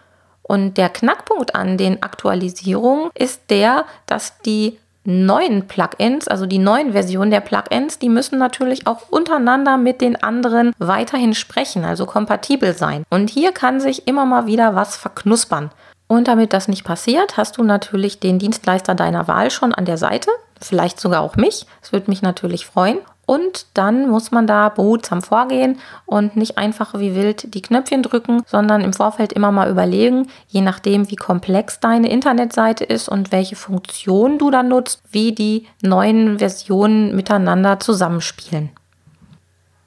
Und 0.41 0.77
der 0.77 0.89
Knackpunkt 0.89 1.53
an 1.53 1.77
den 1.77 2.01
Aktualisierungen 2.01 3.11
ist 3.13 3.49
der, 3.49 3.85
dass 4.07 4.39
die 4.39 4.79
neuen 5.07 5.67
Plugins, 5.67 6.27
also 6.27 6.45
die 6.45 6.59
neuen 6.59 6.91
Versionen 6.91 7.31
der 7.31 7.39
Plugins, 7.39 7.97
die 7.97 8.09
müssen 8.09 8.37
natürlich 8.37 8.87
auch 8.87 9.09
untereinander 9.09 9.77
mit 9.77 10.01
den 10.01 10.21
anderen 10.21 10.73
weiterhin 10.79 11.33
sprechen, 11.33 11.85
also 11.85 12.05
kompatibel 12.05 12.73
sein. 12.73 13.03
Und 13.09 13.29
hier 13.29 13.53
kann 13.53 13.79
sich 13.79 14.05
immer 14.07 14.25
mal 14.25 14.47
wieder 14.47 14.75
was 14.75 14.97
verknuspern. 14.97 15.71
Und 16.07 16.27
damit 16.27 16.51
das 16.51 16.67
nicht 16.67 16.83
passiert, 16.83 17.37
hast 17.37 17.57
du 17.57 17.63
natürlich 17.63 18.19
den 18.19 18.37
Dienstleister 18.37 18.95
deiner 18.95 19.29
Wahl 19.29 19.49
schon 19.49 19.73
an 19.73 19.85
der 19.85 19.97
Seite, 19.97 20.29
vielleicht 20.61 20.99
sogar 20.99 21.21
auch 21.21 21.37
mich. 21.37 21.65
Das 21.81 21.93
würde 21.93 22.09
mich 22.09 22.21
natürlich 22.21 22.65
freuen. 22.65 22.99
Und 23.27 23.65
dann 23.73 24.09
muss 24.09 24.31
man 24.31 24.47
da 24.47 24.69
behutsam 24.69 25.21
vorgehen 25.21 25.79
und 26.05 26.37
nicht 26.37 26.57
einfach 26.57 26.97
wie 26.97 27.13
wild 27.13 27.53
die 27.53 27.61
Knöpfchen 27.61 28.01
drücken, 28.01 28.41
sondern 28.47 28.79
im 28.79 28.93
Vorfeld 28.93 29.33
immer 29.33 29.51
mal 29.51 29.69
überlegen, 29.69 30.29
je 30.47 30.61
nachdem, 30.61 31.11
wie 31.11 31.17
komplex 31.17 31.81
deine 31.81 32.09
Internetseite 32.09 32.85
ist 32.85 33.09
und 33.09 33.33
welche 33.33 33.57
Funktionen 33.57 34.39
du 34.39 34.49
da 34.49 34.63
nutzt, 34.63 35.01
wie 35.11 35.33
die 35.33 35.67
neuen 35.81 36.39
Versionen 36.39 37.17
miteinander 37.17 37.81
zusammenspielen. 37.81 38.69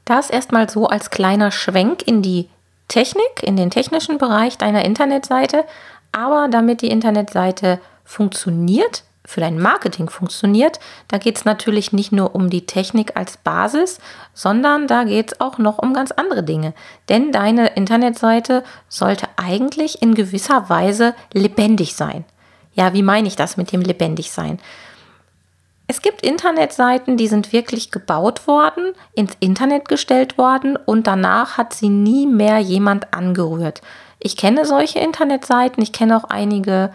Das 0.04 0.28
erstmal 0.28 0.68
so 0.68 0.88
als 0.88 1.08
kleiner 1.08 1.50
Schwenk 1.50 2.06
in 2.06 2.20
die 2.20 2.50
Technik, 2.88 3.42
in 3.42 3.56
den 3.56 3.70
technischen 3.70 4.18
Bereich 4.18 4.58
deiner 4.58 4.84
Internetseite. 4.84 5.64
Aber 6.12 6.48
damit 6.50 6.82
die 6.82 6.90
Internetseite 6.90 7.80
funktioniert, 8.04 9.04
für 9.30 9.40
dein 9.40 9.60
Marketing 9.60 10.10
funktioniert, 10.10 10.80
da 11.06 11.18
geht 11.18 11.36
es 11.36 11.44
natürlich 11.44 11.92
nicht 11.92 12.10
nur 12.10 12.34
um 12.34 12.50
die 12.50 12.66
Technik 12.66 13.16
als 13.16 13.36
Basis, 13.36 14.00
sondern 14.34 14.88
da 14.88 15.04
geht 15.04 15.32
es 15.32 15.40
auch 15.40 15.58
noch 15.58 15.78
um 15.78 15.94
ganz 15.94 16.10
andere 16.10 16.42
Dinge. 16.42 16.74
Denn 17.08 17.30
deine 17.30 17.68
Internetseite 17.76 18.64
sollte 18.88 19.28
eigentlich 19.36 20.02
in 20.02 20.14
gewisser 20.14 20.68
Weise 20.68 21.14
lebendig 21.32 21.94
sein. 21.94 22.24
Ja, 22.74 22.92
wie 22.92 23.04
meine 23.04 23.28
ich 23.28 23.36
das 23.36 23.56
mit 23.56 23.70
dem 23.70 23.82
lebendig 23.82 24.32
sein? 24.32 24.58
Es 25.86 26.02
gibt 26.02 26.22
Internetseiten, 26.22 27.16
die 27.16 27.28
sind 27.28 27.52
wirklich 27.52 27.90
gebaut 27.90 28.46
worden, 28.46 28.94
ins 29.14 29.36
Internet 29.40 29.88
gestellt 29.88 30.38
worden 30.38 30.76
und 30.76 31.06
danach 31.06 31.56
hat 31.56 31.72
sie 31.72 31.88
nie 31.88 32.26
mehr 32.26 32.58
jemand 32.58 33.12
angerührt. 33.14 33.80
Ich 34.18 34.36
kenne 34.36 34.66
solche 34.66 34.98
Internetseiten, 34.98 35.82
ich 35.82 35.92
kenne 35.92 36.16
auch 36.16 36.24
einige 36.24 36.92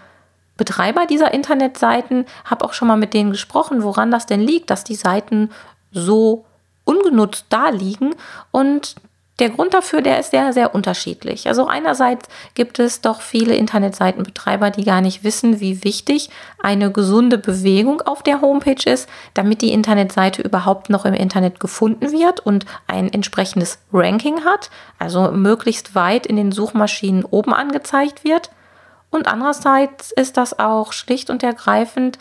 Betreiber 0.57 1.05
dieser 1.05 1.33
Internetseiten, 1.33 2.25
habe 2.45 2.65
auch 2.65 2.73
schon 2.73 2.87
mal 2.87 2.97
mit 2.97 3.13
denen 3.13 3.31
gesprochen, 3.31 3.83
woran 3.83 4.11
das 4.11 4.25
denn 4.25 4.41
liegt, 4.41 4.69
dass 4.69 4.83
die 4.83 4.95
Seiten 4.95 5.51
so 5.91 6.45
ungenutzt 6.85 7.45
da 7.49 7.69
liegen 7.69 8.15
und 8.51 8.95
der 9.39 9.49
Grund 9.49 9.73
dafür, 9.73 10.01
der 10.01 10.19
ist 10.19 10.31
sehr, 10.31 10.53
sehr 10.53 10.73
unterschiedlich. 10.73 11.47
Also 11.47 11.67
einerseits 11.67 12.29
gibt 12.53 12.79
es 12.79 13.01
doch 13.01 13.19
viele 13.19 13.55
Internetseitenbetreiber, 13.55 14.71
die 14.71 14.85
gar 14.85 15.01
nicht 15.01 15.25
wissen, 15.25 15.59
wie 15.59 15.83
wichtig 15.83 16.29
eine 16.63 16.89
gesunde 16.89 17.37
Bewegung 17.37 18.01
auf 18.01 18.23
der 18.23 18.39
Homepage 18.39 18.89
ist, 18.89 19.09
damit 19.33 19.61
die 19.61 19.73
Internetseite 19.73 20.41
überhaupt 20.41 20.89
noch 20.89 21.03
im 21.03 21.13
Internet 21.13 21.59
gefunden 21.59 22.13
wird 22.13 22.39
und 22.39 22.65
ein 22.87 23.11
entsprechendes 23.11 23.79
Ranking 23.91 24.45
hat, 24.45 24.69
also 24.99 25.31
möglichst 25.31 25.95
weit 25.95 26.25
in 26.25 26.37
den 26.37 26.53
Suchmaschinen 26.53 27.25
oben 27.25 27.53
angezeigt 27.53 28.23
wird. 28.23 28.51
Und 29.15 29.27
andererseits 29.27 30.11
ist 30.11 30.35
das 30.35 30.59
auch 30.59 30.91
schlicht 30.91 31.29
und 31.29 31.41
ergreifend 31.41 32.19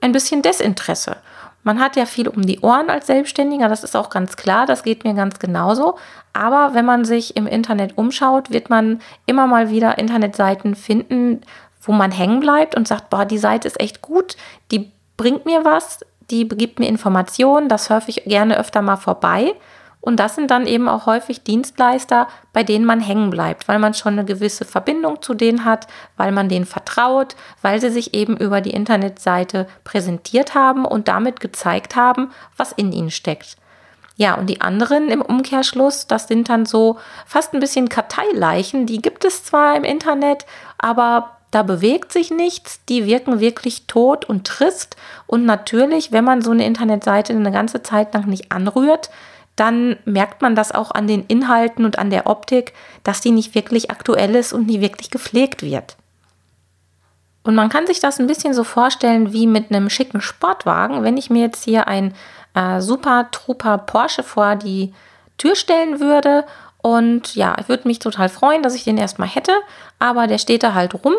ein 0.00 0.12
bisschen 0.12 0.42
Desinteresse. 0.42 1.16
Man 1.64 1.80
hat 1.80 1.96
ja 1.96 2.06
viel 2.06 2.28
um 2.28 2.46
die 2.46 2.60
Ohren 2.60 2.88
als 2.88 3.08
Selbstständiger, 3.08 3.68
das 3.68 3.82
ist 3.82 3.96
auch 3.96 4.08
ganz 4.08 4.36
klar, 4.36 4.66
das 4.66 4.84
geht 4.84 5.02
mir 5.02 5.14
ganz 5.14 5.40
genauso. 5.40 5.98
Aber 6.32 6.74
wenn 6.74 6.84
man 6.84 7.04
sich 7.04 7.36
im 7.36 7.48
Internet 7.48 7.98
umschaut, 7.98 8.52
wird 8.52 8.70
man 8.70 9.00
immer 9.26 9.48
mal 9.48 9.70
wieder 9.70 9.98
Internetseiten 9.98 10.76
finden, 10.76 11.40
wo 11.82 11.90
man 11.90 12.12
hängen 12.12 12.38
bleibt 12.38 12.76
und 12.76 12.86
sagt, 12.86 13.10
boah, 13.10 13.24
die 13.24 13.38
Seite 13.38 13.66
ist 13.66 13.80
echt 13.80 14.00
gut, 14.00 14.36
die 14.70 14.92
bringt 15.16 15.46
mir 15.46 15.64
was, 15.64 16.00
die 16.30 16.46
gibt 16.46 16.78
mir 16.78 16.86
Informationen, 16.86 17.68
das 17.68 17.86
surfe 17.86 18.10
ich 18.10 18.22
gerne 18.24 18.56
öfter 18.58 18.82
mal 18.82 18.96
vorbei. 18.96 19.54
Und 20.06 20.20
das 20.20 20.36
sind 20.36 20.52
dann 20.52 20.68
eben 20.68 20.88
auch 20.88 21.06
häufig 21.06 21.42
Dienstleister, 21.42 22.28
bei 22.52 22.62
denen 22.62 22.84
man 22.84 23.00
hängen 23.00 23.28
bleibt, 23.28 23.66
weil 23.66 23.80
man 23.80 23.92
schon 23.92 24.12
eine 24.12 24.24
gewisse 24.24 24.64
Verbindung 24.64 25.20
zu 25.20 25.34
denen 25.34 25.64
hat, 25.64 25.88
weil 26.16 26.30
man 26.30 26.48
denen 26.48 26.64
vertraut, 26.64 27.34
weil 27.60 27.80
sie 27.80 27.90
sich 27.90 28.14
eben 28.14 28.36
über 28.36 28.60
die 28.60 28.70
Internetseite 28.70 29.66
präsentiert 29.82 30.54
haben 30.54 30.84
und 30.84 31.08
damit 31.08 31.40
gezeigt 31.40 31.96
haben, 31.96 32.30
was 32.56 32.70
in 32.70 32.92
ihnen 32.92 33.10
steckt. 33.10 33.56
Ja, 34.14 34.34
und 34.34 34.48
die 34.48 34.60
anderen 34.60 35.08
im 35.08 35.22
Umkehrschluss, 35.22 36.06
das 36.06 36.28
sind 36.28 36.50
dann 36.50 36.66
so 36.66 36.98
fast 37.26 37.52
ein 37.52 37.58
bisschen 37.58 37.88
Karteileichen, 37.88 38.86
die 38.86 39.02
gibt 39.02 39.24
es 39.24 39.42
zwar 39.42 39.74
im 39.74 39.82
Internet, 39.82 40.46
aber 40.78 41.32
da 41.50 41.64
bewegt 41.64 42.12
sich 42.12 42.30
nichts, 42.30 42.78
die 42.88 43.06
wirken 43.06 43.40
wirklich 43.40 43.88
tot 43.88 44.24
und 44.24 44.46
trist. 44.46 44.94
Und 45.26 45.46
natürlich, 45.46 46.12
wenn 46.12 46.24
man 46.24 46.42
so 46.42 46.52
eine 46.52 46.64
Internetseite 46.64 47.32
eine 47.32 47.50
ganze 47.50 47.82
Zeit 47.82 48.14
lang 48.14 48.26
nicht 48.26 48.52
anrührt, 48.52 49.10
dann 49.56 49.96
merkt 50.04 50.42
man 50.42 50.54
das 50.54 50.72
auch 50.72 50.90
an 50.90 51.06
den 51.06 51.24
Inhalten 51.26 51.84
und 51.84 51.98
an 51.98 52.10
der 52.10 52.26
Optik, 52.26 52.74
dass 53.04 53.20
die 53.20 53.30
nicht 53.30 53.54
wirklich 53.54 53.90
aktuell 53.90 54.34
ist 54.34 54.52
und 54.52 54.66
nie 54.66 54.80
wirklich 54.80 55.10
gepflegt 55.10 55.62
wird. 55.62 55.96
Und 57.42 57.54
man 57.54 57.68
kann 57.68 57.86
sich 57.86 58.00
das 58.00 58.18
ein 58.18 58.26
bisschen 58.26 58.54
so 58.54 58.64
vorstellen 58.64 59.32
wie 59.32 59.46
mit 59.46 59.70
einem 59.70 59.88
schicken 59.88 60.20
Sportwagen. 60.20 61.04
Wenn 61.04 61.16
ich 61.16 61.30
mir 61.30 61.42
jetzt 61.42 61.64
hier 61.64 61.86
ein 61.86 62.12
äh, 62.54 62.80
super 62.80 63.28
Trooper 63.30 63.78
Porsche 63.78 64.22
vor 64.22 64.56
die 64.56 64.92
Tür 65.38 65.54
stellen 65.54 66.00
würde 66.00 66.44
und 66.82 67.34
ja, 67.34 67.56
ich 67.60 67.68
würde 67.68 67.88
mich 67.88 67.98
total 67.98 68.28
freuen, 68.28 68.62
dass 68.62 68.74
ich 68.74 68.84
den 68.84 68.98
erstmal 68.98 69.28
hätte, 69.28 69.52
aber 69.98 70.26
der 70.26 70.38
steht 70.38 70.62
da 70.62 70.74
halt 70.74 70.94
rum 71.04 71.14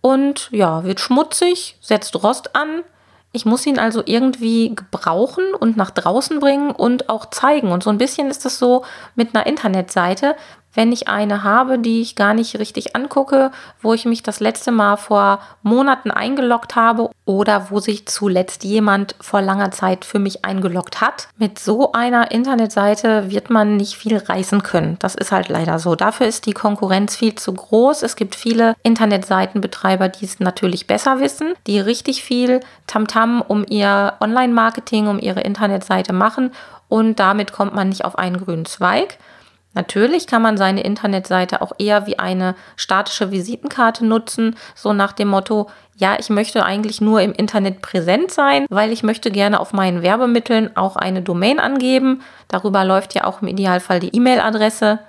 und 0.00 0.48
ja, 0.52 0.84
wird 0.84 1.00
schmutzig, 1.00 1.76
setzt 1.80 2.22
Rost 2.22 2.54
an, 2.54 2.82
ich 3.32 3.44
muss 3.44 3.66
ihn 3.66 3.78
also 3.78 4.02
irgendwie 4.04 4.74
gebrauchen 4.74 5.44
und 5.58 5.76
nach 5.76 5.90
draußen 5.90 6.40
bringen 6.40 6.70
und 6.70 7.08
auch 7.08 7.26
zeigen. 7.26 7.72
Und 7.72 7.82
so 7.82 7.90
ein 7.90 7.98
bisschen 7.98 8.30
ist 8.30 8.44
das 8.44 8.58
so 8.58 8.84
mit 9.16 9.34
einer 9.34 9.46
Internetseite 9.46 10.34
wenn 10.78 10.92
ich 10.92 11.08
eine 11.08 11.42
habe, 11.42 11.80
die 11.80 12.00
ich 12.00 12.14
gar 12.14 12.34
nicht 12.34 12.56
richtig 12.56 12.94
angucke, 12.94 13.50
wo 13.82 13.94
ich 13.94 14.04
mich 14.04 14.22
das 14.22 14.38
letzte 14.38 14.70
Mal 14.70 14.96
vor 14.96 15.40
Monaten 15.64 16.12
eingeloggt 16.12 16.76
habe 16.76 17.10
oder 17.24 17.72
wo 17.72 17.80
sich 17.80 18.06
zuletzt 18.06 18.62
jemand 18.62 19.16
vor 19.20 19.42
langer 19.42 19.72
Zeit 19.72 20.04
für 20.04 20.20
mich 20.20 20.44
eingeloggt 20.44 21.00
hat. 21.00 21.26
Mit 21.36 21.58
so 21.58 21.90
einer 21.90 22.30
Internetseite 22.30 23.28
wird 23.28 23.50
man 23.50 23.76
nicht 23.76 23.96
viel 23.96 24.18
reißen 24.18 24.62
können. 24.62 24.94
Das 25.00 25.16
ist 25.16 25.32
halt 25.32 25.48
leider 25.48 25.80
so. 25.80 25.96
Dafür 25.96 26.28
ist 26.28 26.46
die 26.46 26.52
Konkurrenz 26.52 27.16
viel 27.16 27.34
zu 27.34 27.54
groß. 27.54 28.04
Es 28.04 28.14
gibt 28.14 28.36
viele 28.36 28.76
Internetseitenbetreiber, 28.84 30.08
die 30.08 30.26
es 30.26 30.38
natürlich 30.38 30.86
besser 30.86 31.18
wissen, 31.18 31.54
die 31.66 31.80
richtig 31.80 32.22
viel 32.22 32.60
Tamtam 32.86 33.40
-Tam 33.40 33.44
um 33.48 33.64
ihr 33.68 34.12
Online-Marketing, 34.20 35.08
um 35.08 35.18
ihre 35.18 35.40
Internetseite 35.40 36.12
machen 36.12 36.52
und 36.88 37.18
damit 37.18 37.52
kommt 37.52 37.74
man 37.74 37.88
nicht 37.88 38.04
auf 38.04 38.16
einen 38.16 38.38
grünen 38.38 38.64
Zweig. 38.64 39.18
Natürlich 39.74 40.26
kann 40.26 40.42
man 40.42 40.56
seine 40.56 40.82
Internetseite 40.82 41.62
auch 41.62 41.72
eher 41.78 42.06
wie 42.06 42.18
eine 42.18 42.54
statische 42.76 43.30
Visitenkarte 43.30 44.04
nutzen, 44.04 44.56
so 44.74 44.92
nach 44.92 45.12
dem 45.12 45.28
Motto, 45.28 45.68
ja, 45.96 46.16
ich 46.18 46.30
möchte 46.30 46.64
eigentlich 46.64 47.00
nur 47.00 47.20
im 47.20 47.32
Internet 47.32 47.82
präsent 47.82 48.30
sein, 48.30 48.66
weil 48.70 48.92
ich 48.92 49.02
möchte 49.02 49.30
gerne 49.30 49.60
auf 49.60 49.72
meinen 49.72 50.02
Werbemitteln 50.02 50.76
auch 50.76 50.96
eine 50.96 51.22
Domain 51.22 51.58
angeben. 51.58 52.22
Darüber 52.48 52.84
läuft 52.84 53.14
ja 53.14 53.24
auch 53.24 53.42
im 53.42 53.48
Idealfall 53.48 54.00
die 54.00 54.14
E-Mail-Adresse. 54.14 55.00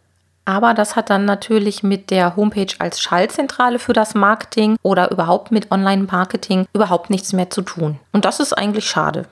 Aber 0.45 0.73
das 0.73 0.95
hat 0.95 1.11
dann 1.11 1.25
natürlich 1.25 1.83
mit 1.83 2.09
der 2.09 2.35
Homepage 2.35 2.73
als 2.79 2.99
Schaltzentrale 2.99 3.77
für 3.77 3.93
das 3.93 4.15
Marketing 4.15 4.77
oder 4.81 5.11
überhaupt 5.11 5.51
mit 5.51 5.71
Online-Marketing 5.71 6.65
überhaupt 6.73 7.11
nichts 7.11 7.33
mehr 7.33 7.51
zu 7.51 7.61
tun. 7.61 7.99
Und 8.13 8.25
das 8.25 8.39
ist 8.39 8.53
eigentlich 8.53 8.89
schade. 8.89 9.27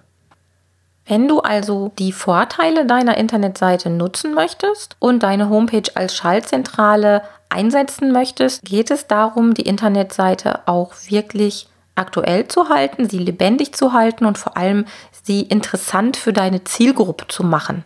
Wenn 1.08 1.28
du 1.30 1.40
also 1.40 1.92
die 1.98 2.12
Vorteile 2.12 2.86
deiner 2.86 3.18
Internetseite 3.18 3.90
nutzen 3.90 4.34
möchtest 4.34 4.98
und 5.00 5.24
deine 5.24 5.50
Homepage 5.50 5.90
als 5.96 6.16
Schaltzentrale 6.16 7.22
einsetzen 7.48 8.12
möchtest, 8.12 8.64
geht 8.64 8.92
es 8.92 9.08
darum, 9.08 9.54
die 9.54 9.62
Internetseite 9.62 10.68
auch 10.68 10.92
wirklich 11.08 11.70
aktuell 11.96 12.48
zu 12.50 12.68
halten, 12.68 13.10
sie 13.10 13.20
lebendig 13.20 13.74
zu 13.74 13.94
halten 13.94 14.26
und 14.26 14.38
vor 14.38 14.58
allem 14.58 14.86
sie 15.24 15.42
interessant 15.42 16.18
für 16.18 16.34
deine 16.34 16.66
Zielgruppe 16.66 17.28
zu 17.28 17.44
machen. 17.44 17.86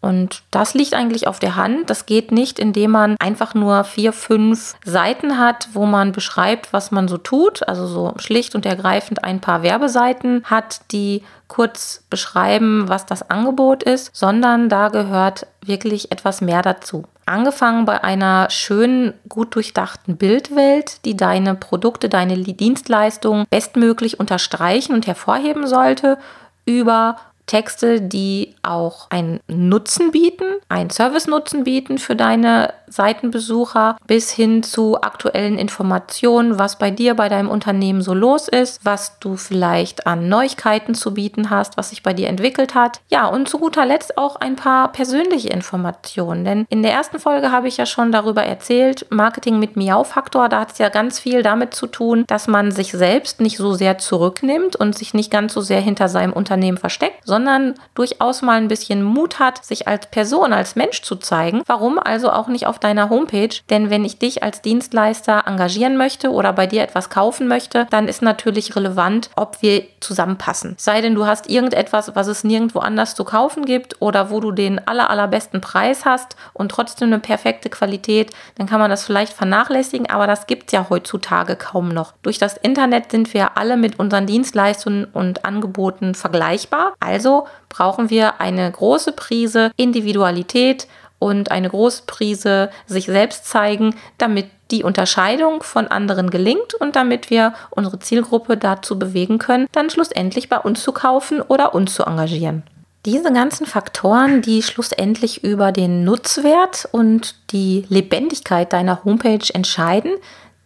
Und 0.00 0.42
das 0.50 0.72
liegt 0.72 0.94
eigentlich 0.94 1.26
auf 1.26 1.38
der 1.38 1.56
Hand. 1.56 1.90
Das 1.90 2.06
geht 2.06 2.32
nicht, 2.32 2.58
indem 2.58 2.92
man 2.92 3.16
einfach 3.20 3.54
nur 3.54 3.84
vier, 3.84 4.12
fünf 4.12 4.74
Seiten 4.84 5.38
hat, 5.38 5.68
wo 5.74 5.84
man 5.84 6.12
beschreibt, 6.12 6.72
was 6.72 6.90
man 6.90 7.06
so 7.06 7.18
tut. 7.18 7.68
Also 7.68 7.86
so 7.86 8.14
schlicht 8.16 8.54
und 8.54 8.64
ergreifend 8.64 9.22
ein 9.24 9.40
paar 9.40 9.62
Werbeseiten 9.62 10.42
hat, 10.44 10.80
die 10.90 11.22
kurz 11.48 12.04
beschreiben, 12.08 12.88
was 12.88 13.04
das 13.04 13.28
Angebot 13.28 13.82
ist, 13.82 14.14
sondern 14.16 14.68
da 14.68 14.88
gehört 14.88 15.46
wirklich 15.62 16.10
etwas 16.12 16.40
mehr 16.40 16.62
dazu. 16.62 17.04
Angefangen 17.26 17.84
bei 17.84 18.02
einer 18.02 18.48
schönen, 18.50 19.12
gut 19.28 19.54
durchdachten 19.54 20.16
Bildwelt, 20.16 21.04
die 21.04 21.16
deine 21.16 21.54
Produkte, 21.54 22.08
deine 22.08 22.38
Dienstleistungen 22.38 23.44
bestmöglich 23.50 24.18
unterstreichen 24.18 24.94
und 24.94 25.06
hervorheben 25.06 25.66
sollte, 25.66 26.18
über 26.64 27.16
Texte, 27.50 28.00
die 28.00 28.54
auch 28.62 29.10
einen 29.10 29.40
Nutzen 29.48 30.12
bieten, 30.12 30.44
einen 30.68 30.90
Service-Nutzen 30.90 31.64
bieten 31.64 31.98
für 31.98 32.14
deine 32.14 32.72
Seitenbesucher 32.90 33.96
bis 34.06 34.30
hin 34.30 34.62
zu 34.62 35.00
aktuellen 35.00 35.58
Informationen, 35.58 36.58
was 36.58 36.76
bei 36.76 36.90
dir, 36.90 37.14
bei 37.14 37.28
deinem 37.28 37.48
Unternehmen 37.48 38.02
so 38.02 38.14
los 38.14 38.48
ist, 38.48 38.84
was 38.84 39.18
du 39.20 39.36
vielleicht 39.36 40.06
an 40.06 40.28
Neuigkeiten 40.28 40.94
zu 40.94 41.14
bieten 41.14 41.50
hast, 41.50 41.76
was 41.76 41.90
sich 41.90 42.02
bei 42.02 42.12
dir 42.12 42.28
entwickelt 42.28 42.74
hat. 42.74 43.00
Ja, 43.10 43.26
und 43.26 43.48
zu 43.48 43.58
guter 43.58 43.86
Letzt 43.86 44.18
auch 44.18 44.36
ein 44.36 44.56
paar 44.56 44.92
persönliche 44.92 45.48
Informationen, 45.48 46.44
denn 46.44 46.66
in 46.68 46.82
der 46.82 46.92
ersten 46.92 47.18
Folge 47.18 47.52
habe 47.52 47.68
ich 47.68 47.76
ja 47.76 47.86
schon 47.86 48.12
darüber 48.12 48.42
erzählt, 48.42 49.06
Marketing 49.10 49.58
mit 49.58 49.76
Miau-Faktor, 49.76 50.48
da 50.48 50.60
hat 50.60 50.72
es 50.72 50.78
ja 50.78 50.88
ganz 50.88 51.20
viel 51.20 51.42
damit 51.42 51.74
zu 51.74 51.86
tun, 51.86 52.24
dass 52.26 52.48
man 52.48 52.72
sich 52.72 52.92
selbst 52.92 53.40
nicht 53.40 53.56
so 53.56 53.72
sehr 53.72 53.98
zurücknimmt 53.98 54.76
und 54.76 54.96
sich 54.96 55.14
nicht 55.14 55.30
ganz 55.30 55.54
so 55.54 55.60
sehr 55.60 55.80
hinter 55.80 56.08
seinem 56.08 56.32
Unternehmen 56.32 56.78
versteckt, 56.78 57.20
sondern 57.24 57.74
durchaus 57.94 58.42
mal 58.42 58.56
ein 58.58 58.68
bisschen 58.68 59.02
Mut 59.02 59.38
hat, 59.38 59.64
sich 59.64 59.86
als 59.86 60.06
Person, 60.06 60.52
als 60.52 60.76
Mensch 60.76 61.02
zu 61.02 61.16
zeigen. 61.16 61.62
Warum 61.66 61.98
also 61.98 62.30
auch 62.32 62.48
nicht 62.48 62.66
auf 62.66 62.79
deiner 62.80 63.10
Homepage? 63.10 63.60
Denn 63.70 63.90
wenn 63.90 64.04
ich 64.04 64.18
dich 64.18 64.42
als 64.42 64.62
Dienstleister 64.62 65.44
engagieren 65.46 65.96
möchte 65.96 66.30
oder 66.30 66.52
bei 66.52 66.66
dir 66.66 66.82
etwas 66.82 67.10
kaufen 67.10 67.48
möchte, 67.48 67.86
dann 67.90 68.08
ist 68.08 68.22
natürlich 68.22 68.74
relevant, 68.76 69.30
ob 69.36 69.62
wir 69.62 69.84
zusammenpassen. 70.00 70.74
Sei 70.78 71.00
denn, 71.00 71.14
du 71.14 71.26
hast 71.26 71.48
irgendetwas, 71.48 72.14
was 72.14 72.26
es 72.26 72.44
nirgendwo 72.44 72.80
anders 72.80 73.14
zu 73.14 73.24
kaufen 73.24 73.64
gibt 73.64 74.00
oder 74.00 74.30
wo 74.30 74.40
du 74.40 74.52
den 74.52 74.86
aller, 74.86 75.10
allerbesten 75.10 75.60
Preis 75.60 76.04
hast 76.04 76.36
und 76.52 76.70
trotzdem 76.70 77.08
eine 77.08 77.18
perfekte 77.18 77.70
Qualität, 77.70 78.30
dann 78.56 78.66
kann 78.66 78.80
man 78.80 78.90
das 78.90 79.04
vielleicht 79.04 79.32
vernachlässigen, 79.32 80.08
aber 80.08 80.26
das 80.26 80.46
gibt 80.46 80.66
es 80.66 80.72
ja 80.72 80.86
heutzutage 80.88 81.56
kaum 81.56 81.88
noch. 81.88 82.14
Durch 82.22 82.38
das 82.38 82.56
Internet 82.56 83.10
sind 83.10 83.32
wir 83.34 83.56
alle 83.56 83.76
mit 83.76 83.98
unseren 83.98 84.26
Dienstleistungen 84.26 85.04
und 85.04 85.44
Angeboten 85.44 86.14
vergleichbar. 86.14 86.94
Also 87.00 87.46
brauchen 87.68 88.10
wir 88.10 88.40
eine 88.40 88.70
große 88.70 89.12
Prise 89.12 89.70
Individualität 89.76 90.86
und 91.20 91.52
eine 91.52 91.68
große 91.68 92.02
Prise 92.06 92.70
sich 92.86 93.06
selbst 93.06 93.46
zeigen, 93.46 93.94
damit 94.18 94.46
die 94.72 94.82
Unterscheidung 94.82 95.62
von 95.62 95.86
anderen 95.86 96.30
gelingt 96.30 96.74
und 96.74 96.96
damit 96.96 97.30
wir 97.30 97.54
unsere 97.70 98.00
Zielgruppe 98.00 98.56
dazu 98.56 98.98
bewegen 98.98 99.38
können, 99.38 99.68
dann 99.70 99.90
schlussendlich 99.90 100.48
bei 100.48 100.58
uns 100.58 100.82
zu 100.82 100.90
kaufen 100.90 101.40
oder 101.40 101.74
uns 101.74 101.94
zu 101.94 102.04
engagieren. 102.04 102.64
Diese 103.06 103.32
ganzen 103.32 103.66
Faktoren, 103.66 104.42
die 104.42 104.62
schlussendlich 104.62 105.42
über 105.42 105.72
den 105.72 106.04
Nutzwert 106.04 106.88
und 106.92 107.34
die 107.50 107.86
Lebendigkeit 107.88 108.72
deiner 108.72 109.04
Homepage 109.04 109.46
entscheiden, 109.54 110.12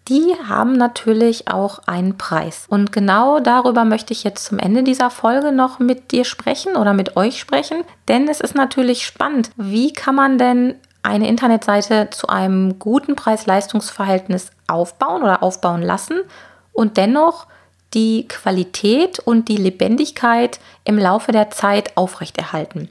die 0.08 0.34
haben 0.46 0.72
natürlich 0.72 1.48
auch 1.48 1.80
einen 1.86 2.18
Preis. 2.18 2.66
Und 2.68 2.92
genau 2.92 3.40
darüber 3.40 3.84
möchte 3.84 4.12
ich 4.12 4.22
jetzt 4.22 4.44
zum 4.44 4.58
Ende 4.58 4.82
dieser 4.82 5.10
Folge 5.10 5.50
noch 5.50 5.78
mit 5.78 6.12
dir 6.12 6.24
sprechen 6.24 6.76
oder 6.76 6.92
mit 6.92 7.16
euch 7.16 7.38
sprechen, 7.38 7.84
denn 8.08 8.28
es 8.28 8.40
ist 8.40 8.54
natürlich 8.54 9.06
spannend, 9.06 9.50
wie 9.56 9.92
kann 9.92 10.14
man 10.14 10.36
denn 10.36 10.74
eine 11.02 11.28
Internetseite 11.28 12.08
zu 12.10 12.28
einem 12.28 12.78
guten 12.78 13.14
Preis-Leistungs-Verhältnis 13.14 14.50
aufbauen 14.66 15.22
oder 15.22 15.42
aufbauen 15.42 15.82
lassen 15.82 16.20
und 16.72 16.96
dennoch 16.96 17.46
die 17.92 18.26
Qualität 18.28 19.20
und 19.20 19.48
die 19.48 19.56
Lebendigkeit 19.56 20.58
im 20.84 20.98
Laufe 20.98 21.32
der 21.32 21.50
Zeit 21.50 21.96
aufrechterhalten. 21.96 22.88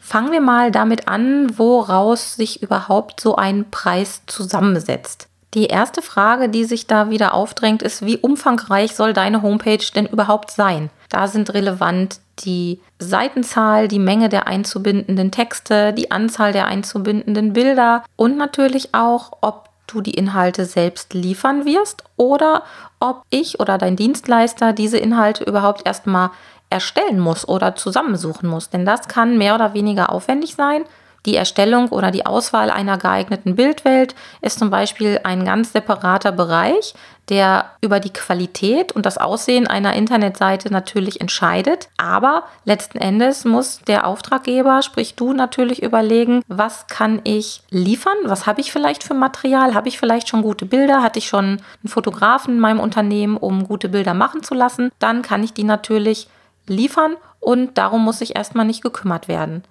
Fangen 0.00 0.32
wir 0.32 0.40
mal 0.40 0.70
damit 0.70 1.06
an, 1.06 1.58
woraus 1.58 2.34
sich 2.34 2.62
überhaupt 2.62 3.20
so 3.20 3.36
ein 3.36 3.70
Preis 3.70 4.22
zusammensetzt. 4.26 5.28
Die 5.54 5.66
erste 5.66 6.02
Frage, 6.02 6.50
die 6.50 6.64
sich 6.64 6.86
da 6.86 7.08
wieder 7.08 7.32
aufdrängt, 7.32 7.82
ist, 7.82 8.04
wie 8.04 8.18
umfangreich 8.18 8.94
soll 8.94 9.14
deine 9.14 9.40
Homepage 9.40 9.84
denn 9.94 10.06
überhaupt 10.06 10.50
sein? 10.50 10.90
Da 11.08 11.26
sind 11.26 11.54
relevant 11.54 12.20
die 12.40 12.80
Seitenzahl, 12.98 13.88
die 13.88 13.98
Menge 13.98 14.28
der 14.28 14.46
einzubindenden 14.46 15.30
Texte, 15.30 15.94
die 15.94 16.10
Anzahl 16.10 16.52
der 16.52 16.66
einzubindenden 16.66 17.54
Bilder 17.54 18.04
und 18.16 18.36
natürlich 18.36 18.94
auch, 18.94 19.38
ob 19.40 19.70
du 19.86 20.02
die 20.02 20.14
Inhalte 20.14 20.66
selbst 20.66 21.14
liefern 21.14 21.64
wirst 21.64 22.04
oder 22.18 22.62
ob 23.00 23.22
ich 23.30 23.58
oder 23.58 23.78
dein 23.78 23.96
Dienstleister 23.96 24.74
diese 24.74 24.98
Inhalte 24.98 25.44
überhaupt 25.44 25.86
erstmal 25.86 26.30
erstellen 26.68 27.18
muss 27.18 27.48
oder 27.48 27.74
zusammensuchen 27.74 28.50
muss. 28.50 28.68
Denn 28.68 28.84
das 28.84 29.08
kann 29.08 29.38
mehr 29.38 29.54
oder 29.54 29.72
weniger 29.72 30.12
aufwendig 30.12 30.54
sein 30.54 30.84
die 31.26 31.36
Erstellung 31.36 31.88
oder 31.88 32.10
die 32.10 32.26
Auswahl 32.26 32.70
einer 32.70 32.96
geeigneten 32.96 33.56
Bildwelt 33.56 34.14
ist 34.40 34.58
zum 34.58 34.70
Beispiel 34.70 35.20
ein 35.24 35.44
ganz 35.44 35.72
separater 35.72 36.32
Bereich, 36.32 36.94
der 37.28 37.66
über 37.80 38.00
die 38.00 38.12
Qualität 38.12 38.92
und 38.92 39.04
das 39.04 39.18
Aussehen 39.18 39.66
einer 39.66 39.94
Internetseite 39.94 40.72
natürlich 40.72 41.20
entscheidet. 41.20 41.88
Aber 41.96 42.44
letzten 42.64 42.98
Endes 42.98 43.44
muss 43.44 43.80
der 43.86 44.06
Auftraggeber, 44.06 44.82
sprich 44.82 45.14
du, 45.14 45.32
natürlich 45.32 45.82
überlegen, 45.82 46.42
was 46.48 46.86
kann 46.86 47.20
ich 47.24 47.62
liefern? 47.68 48.16
Was 48.24 48.46
habe 48.46 48.60
ich 48.60 48.72
vielleicht 48.72 49.02
für 49.02 49.14
Material? 49.14 49.74
Habe 49.74 49.88
ich 49.88 49.98
vielleicht 49.98 50.28
schon 50.28 50.42
gute 50.42 50.64
Bilder? 50.64 51.02
Hatte 51.02 51.18
ich 51.18 51.28
schon 51.28 51.44
einen 51.44 51.88
Fotografen 51.88 52.54
in 52.54 52.60
meinem 52.60 52.80
Unternehmen, 52.80 53.36
um 53.36 53.66
gute 53.66 53.90
Bilder 53.90 54.14
machen 54.14 54.42
zu 54.42 54.54
lassen? 54.54 54.90
Dann 54.98 55.22
kann 55.22 55.44
ich 55.44 55.52
die 55.52 55.64
natürlich 55.64 56.28
liefern 56.66 57.16
und 57.40 57.76
darum 57.76 58.04
muss 58.04 58.20
ich 58.20 58.36
erstmal 58.36 58.66
nicht 58.66 58.82
gekümmert 58.82 59.28
werden. 59.28 59.64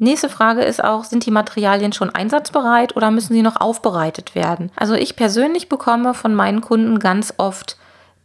Nächste 0.00 0.28
Frage 0.28 0.62
ist 0.62 0.82
auch, 0.82 1.02
sind 1.02 1.26
die 1.26 1.32
Materialien 1.32 1.92
schon 1.92 2.10
einsatzbereit 2.10 2.96
oder 2.96 3.10
müssen 3.10 3.32
sie 3.32 3.42
noch 3.42 3.60
aufbereitet 3.60 4.36
werden? 4.36 4.70
Also 4.76 4.94
ich 4.94 5.16
persönlich 5.16 5.68
bekomme 5.68 6.14
von 6.14 6.34
meinen 6.34 6.60
Kunden 6.60 7.00
ganz 7.00 7.34
oft 7.36 7.76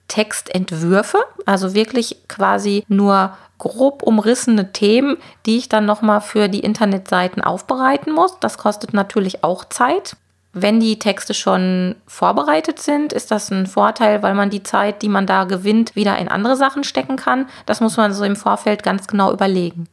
Textentwürfe, 0.07 1.17
also 1.47 1.73
wirklich 1.73 2.17
quasi 2.27 2.85
nur 2.87 3.35
grob 3.57 4.03
umrissene 4.03 4.71
Themen, 4.71 5.17
die 5.45 5.57
ich 5.57 5.69
dann 5.69 5.85
nochmal 5.85 6.21
für 6.21 6.47
die 6.47 6.59
Internetseiten 6.59 7.41
aufbereiten 7.41 8.13
muss. 8.13 8.37
Das 8.39 8.57
kostet 8.59 8.93
natürlich 8.93 9.43
auch 9.43 9.65
Zeit. 9.65 10.15
Wenn 10.55 10.79
die 10.79 10.99
Texte 10.99 11.33
schon 11.33 11.95
vorbereitet 12.05 12.79
sind, 12.79 13.11
ist 13.11 13.31
das 13.31 13.49
ein 13.49 13.65
Vorteil, 13.65 14.21
weil 14.21 14.35
man 14.35 14.51
die 14.51 14.61
Zeit, 14.61 15.01
die 15.01 15.09
man 15.09 15.25
da 15.25 15.45
gewinnt, 15.45 15.95
wieder 15.95 16.19
in 16.19 16.27
andere 16.27 16.55
Sachen 16.55 16.83
stecken 16.83 17.15
kann. 17.15 17.47
Das 17.65 17.81
muss 17.81 17.97
man 17.97 18.13
so 18.13 18.23
im 18.23 18.35
Vorfeld 18.35 18.83
ganz 18.83 19.07
genau 19.07 19.33
überlegen. 19.33 19.87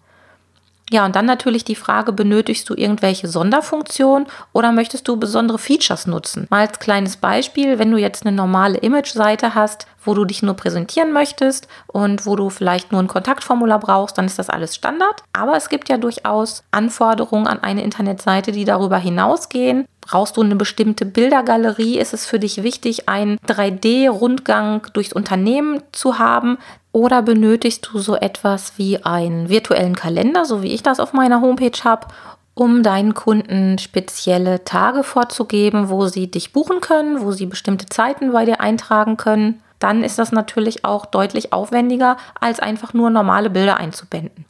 Ja, 0.93 1.07
und 1.07 1.15
dann 1.15 1.25
natürlich 1.25 1.65
die 1.65 1.77
Frage, 1.77 2.13
benötigst 2.13 2.69
du 2.69 2.75
irgendwelche 2.75 3.29
Sonderfunktionen 3.29 4.27
oder 4.53 4.73
möchtest 4.73 5.07
du 5.07 5.17
besondere 5.17 5.59
Features 5.59 6.09
nutzen? 6.09 6.49
Mal 6.51 6.67
als 6.67 6.81
kleines 6.81 7.17
Beispiel, 7.17 7.79
wenn 7.79 7.93
du 7.93 7.97
jetzt 7.97 8.27
eine 8.27 8.35
normale 8.35 8.79
Image-Seite 8.79 9.55
hast, 9.55 9.87
wo 10.05 10.15
du 10.15 10.25
dich 10.25 10.43
nur 10.43 10.55
präsentieren 10.55 11.13
möchtest 11.13 11.69
und 11.87 12.27
wo 12.27 12.35
du 12.35 12.51
vielleicht 12.51 12.91
nur 12.91 13.01
ein 13.01 13.07
Kontaktformular 13.07 13.79
brauchst, 13.79 14.19
dann 14.19 14.25
ist 14.25 14.41
das 14.41 14.51
alles 14.51 14.75
Standard. 14.75 15.23
Aber 15.33 15.57
es 15.57 15.69
gibt 15.69 15.89
ja 15.89 15.97
durchaus 15.97 16.65
Anforderungen 16.73 17.47
an 17.47 17.63
eine 17.63 17.85
Internetseite, 17.85 18.51
die 18.51 18.65
darüber 18.65 18.99
hinausgehen. 18.99 19.87
Brauchst 20.01 20.37
du 20.37 20.43
eine 20.43 20.57
bestimmte 20.57 21.07
Bildergalerie? 21.07 21.99
Ist 21.99 22.15
es 22.15 22.27
für 22.27 22.41
dich 22.41 22.65
wichtig, 22.65 23.09
einen 23.09 23.39
3D-Rundgang 23.47 24.89
durchs 24.93 25.13
Unternehmen 25.13 25.83
zu 25.93 26.19
haben? 26.19 26.59
Oder 26.93 27.23
benötigst 27.23 27.89
du 27.91 27.99
so 27.99 28.17
etwas 28.17 28.73
wie 28.77 29.05
einen 29.05 29.49
virtuellen 29.49 29.95
Kalender, 29.95 30.45
so 30.45 30.63
wie 30.63 30.73
ich 30.73 30.83
das 30.83 30.99
auf 30.99 31.13
meiner 31.13 31.41
Homepage 31.41 31.79
habe, 31.85 32.09
um 32.55 32.83
deinen 32.83 33.15
Kunden 33.15 33.79
spezielle 33.79 34.65
Tage 34.65 35.05
vorzugeben, 35.05 35.89
wo 35.89 36.07
sie 36.07 36.31
dich 36.31 36.53
buchen 36.53 36.81
können, 36.81 37.23
wo 37.23 37.33
sie 37.33 37.47
bestimmte 37.47 37.87
Zeiten 37.87 38.33
bei 38.33 38.45
dir 38.45 38.61
eintragen 38.61 39.17
können? 39.17 39.63
Dann 39.79 40.03
ist 40.05 40.19
das 40.19 40.33
natürlich 40.33 40.85
auch 40.85 41.07
deutlich 41.07 41.53
aufwendiger, 41.53 42.17
als 42.39 42.61
einfach 42.61 42.93
nur 42.93 43.09
normale 43.09 43.51
Bilder 43.51 43.79
einzubinden. 43.79 44.45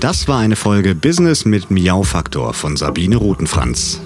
Das 0.00 0.26
war 0.28 0.40
eine 0.40 0.56
Folge 0.56 0.94
Business 0.94 1.44
mit 1.44 1.70
Miau-Faktor 1.70 2.54
von 2.54 2.76
Sabine 2.76 3.16
Rutenfranz. 3.16 4.00